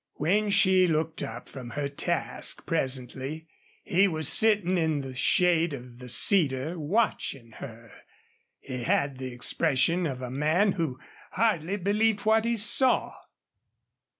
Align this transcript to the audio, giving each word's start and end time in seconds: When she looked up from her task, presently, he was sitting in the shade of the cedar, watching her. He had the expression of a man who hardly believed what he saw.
When 0.15 0.49
she 0.49 0.87
looked 0.87 1.21
up 1.21 1.47
from 1.47 1.69
her 1.77 1.87
task, 1.87 2.65
presently, 2.65 3.45
he 3.83 4.07
was 4.07 4.27
sitting 4.27 4.75
in 4.75 5.01
the 5.01 5.13
shade 5.13 5.75
of 5.75 5.99
the 5.99 6.09
cedar, 6.09 6.79
watching 6.79 7.51
her. 7.59 7.91
He 8.59 8.81
had 8.81 9.19
the 9.19 9.31
expression 9.31 10.07
of 10.07 10.23
a 10.23 10.31
man 10.31 10.71
who 10.71 10.97
hardly 11.33 11.77
believed 11.77 12.21
what 12.21 12.45
he 12.45 12.55
saw. 12.55 13.13